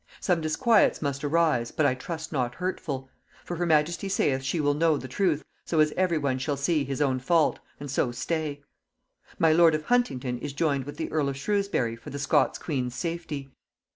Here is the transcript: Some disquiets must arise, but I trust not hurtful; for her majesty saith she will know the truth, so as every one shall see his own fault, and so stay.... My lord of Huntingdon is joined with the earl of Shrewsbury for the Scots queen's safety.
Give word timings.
Some 0.19 0.41
disquiets 0.41 0.99
must 1.03 1.23
arise, 1.23 1.69
but 1.69 1.85
I 1.85 1.93
trust 1.93 2.31
not 2.31 2.55
hurtful; 2.55 3.11
for 3.45 3.57
her 3.57 3.67
majesty 3.67 4.09
saith 4.09 4.41
she 4.41 4.59
will 4.59 4.73
know 4.73 4.97
the 4.97 5.07
truth, 5.07 5.45
so 5.63 5.79
as 5.79 5.93
every 5.95 6.17
one 6.17 6.39
shall 6.39 6.57
see 6.57 6.83
his 6.83 7.03
own 7.03 7.19
fault, 7.19 7.59
and 7.79 7.91
so 7.91 8.11
stay.... 8.11 8.63
My 9.37 9.51
lord 9.53 9.75
of 9.75 9.83
Huntingdon 9.85 10.39
is 10.39 10.53
joined 10.53 10.85
with 10.85 10.97
the 10.97 11.11
earl 11.11 11.29
of 11.29 11.37
Shrewsbury 11.37 11.95
for 11.95 12.09
the 12.09 12.17
Scots 12.17 12.57
queen's 12.57 12.95
safety. 12.95 13.51